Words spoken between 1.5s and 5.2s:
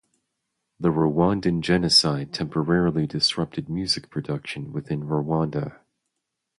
genocide temporarily disrupted music production within